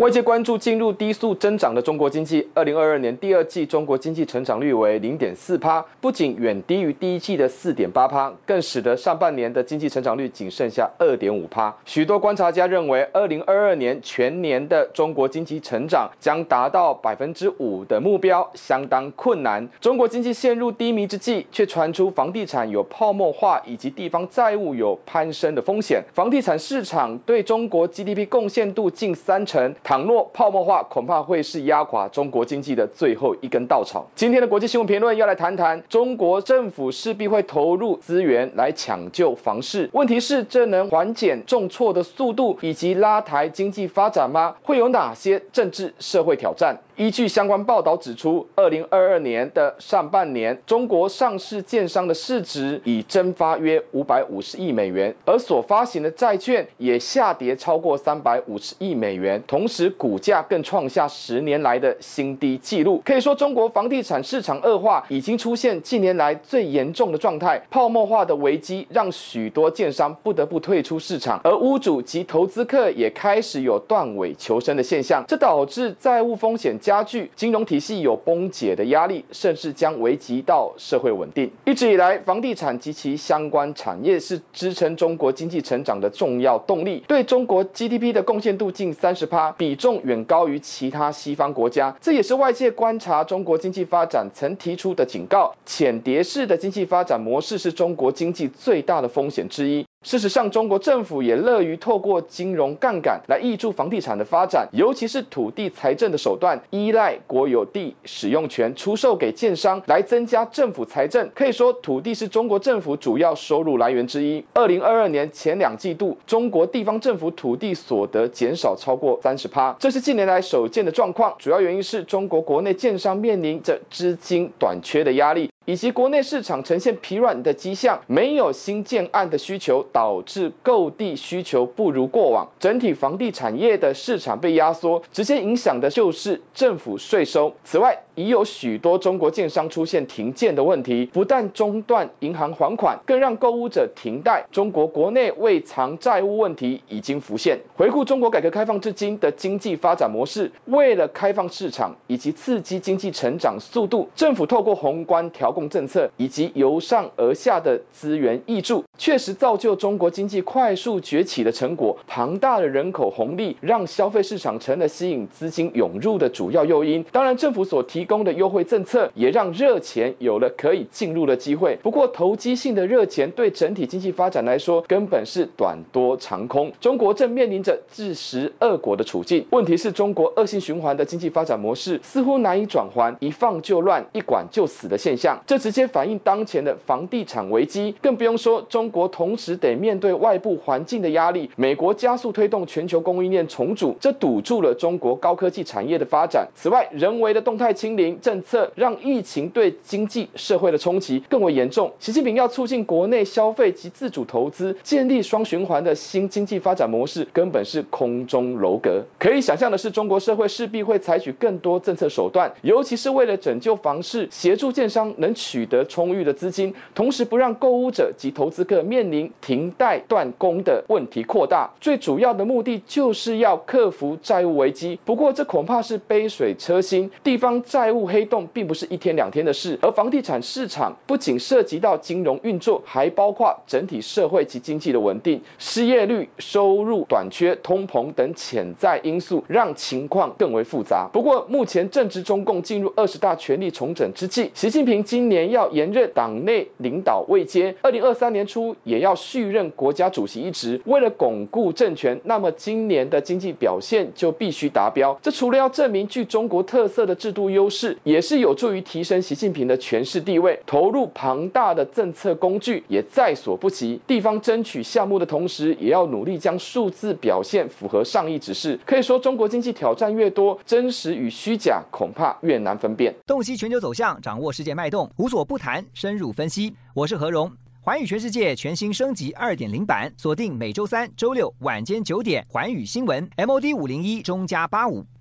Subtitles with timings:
[0.00, 11.70] 外界关注进入低速增长的中国经济，二零二二年第二季中国经济成长率为零点四趴，不仅远低于第一季的四点八趴，更使得上半年的经济成长率仅剩下二点五趴。
[11.84, 19.68] 许多观察家认为，二零二二年全年的中国经济成长将达到百分之五的目标相当困难。
[19.82, 26.02] 中国经济陷入低迷之际，却传出房地产有泡沫化以及地方债务有攀升的风险。
[26.14, 29.70] 房地产市场对中国 GDP 贡献度近三成。
[29.90, 34.06] 倘若泡沫化，恐怕会是压垮中国经济的最后一根稻草。
[34.14, 39.90] 今天的国际新闻评论要来谈谈，中国政府势必会投入资源来抢救房市。
[39.92, 44.54] 问题是，这能缓解重挫的速度，以及拉抬经济发展吗？
[44.62, 46.78] 会有哪些政治社会挑战？
[47.00, 63.00] 依据相关报道指出，二零二二年的上半年，中国上市建商的市值已蒸发约五百五十亿美元，而所发行的债券也下跌超过三百五十亿美元，同时股价更创下十年来的新低纪录。
[63.02, 81.48] 可以说，中国房地产市场恶化已经出现近年来最严重的状态，泡沫化的危机让许多建商不得不退出市场，而屋主及投资客也开始有断尾求生的现象，这导致债务风险加加剧，金融体系有崩解的压力，甚至将危及到社会稳定。
[81.64, 91.96] 一直以来，房地产及其相关产业是支撑中国经济成长的重要动力，对中国 GDP 的贡献度近三十趴，比重远高于其他西方国家。
[92.00, 99.86] 这也是外界观察中国经济发展曾提出的警告：浅碟式的经济发展模式是中国经济最大的风险之一。
[100.02, 111.30] 事实上，中国政府也乐于透过金融杠杆来挹注房地产的发展，尤其是土地财政的手段，依赖国有地使用权出售给建商来增加政府财政。
[111.34, 114.42] 可以说，土地是中国政府主要收入来源之一。
[114.54, 121.32] 二零二二年前两季度，中国地方政府土地所得减少超过三十趴，这是近年来首见的状况。
[121.38, 125.50] 主要原因是中国国内建商面临着资金短缺的压力。
[125.66, 137.54] 以及国内市场呈现疲软的迹象，没有新建案的需求，导致购地需求不如过往，整体房地产业的市场被压缩，直接影响的就是政府税收。
[137.62, 144.44] 此外，已有许多中国建商出现停建的问题，不但中断银行还款，更让购物者停贷。
[144.52, 147.58] 中国国内未偿债务问题已经浮现。
[147.74, 155.70] 回顾中国改革开放至今的经济发展模式，为了开放市场以及刺激经济成长速度，政府透过宏观调控。
[155.70, 161.96] 政策以及由上而下的资源挹注，确实造就中国经济快速崛起的成果。
[162.08, 167.04] 庞大的人口红利让消费市场成了吸引资金涌入的主要诱因。
[167.12, 171.78] 当然，政府所提供的优惠政策也让热钱有了可以进入的机会。
[171.80, 176.72] 不过，投机性的热钱对整体经济发展来说根本是短多长空。
[176.80, 179.46] 中国正面临着自食恶果的处境。
[179.50, 185.40] 问题是中国恶性循环的经济发展模式似乎难以转换，一放就乱，一管就死的现象。
[185.46, 191.48] 这直接反映当前的房地产危机，更不用说中国同时得面对外部环境的压力。
[191.54, 196.48] 美国加速推动全球供应链重组，这堵住了中国高科技产业的发展。
[196.54, 201.90] 此外，人为的动态清理政策让疫情对经济社会的冲击更为严重。
[201.98, 209.02] 习近平要促进国内消费及自主投资，建立双循环的新经济发展模式，根本是空中楼阁。
[209.18, 215.34] 可以想象的是，中国社会势必会采取更多政策手段，尤其是为了拯救房市，协助建商能。
[215.40, 221.66] 取得充裕的资金，同时不让购屋者及投资客面临停贷断供的问题扩大。
[221.80, 224.98] 最主要的目的就是要克服债务危机。
[225.02, 227.10] 不过，这恐怕是杯水车薪。
[227.24, 235.40] 地方债债务黑洞并不是一天两天的事，而房地产市场不仅涉及到金融运作，还包括整体社会及经济的稳定。
[235.58, 241.08] 失业率、收入短缺、通膨等潜在因素，让情况更为复杂。
[241.10, 250.78] 不过，目前正值中共进入二十大权力重整之际，习近平今年要延任党内领导位阶，二零二三年初也要续任国家主席一职。
[250.84, 255.18] 为了巩固政权，那么今年的经济表现就必须达标。
[255.22, 260.60] 这除了要证明具中国特色的制度优势，也是有助于提升习近平的权势地位。
[260.66, 264.00] 投入庞大的政策工具也在所不惜。
[264.06, 268.78] 地方争取项目的同时，也要努力将数字表现符合上意指示。
[268.84, 273.14] 可以说，中国经济挑战越多，真实与虚假恐怕越难分辨。
[273.26, 275.08] 洞悉全球走向，掌握世界脉动。
[275.16, 276.74] 无所不谈，深入分析。
[276.94, 277.50] 我是何荣，
[277.82, 285.04] 寰宇全世界全新升级二点零版，锁定每周三、周六晚间九点，寰宇新闻 MOD 五零一中加八五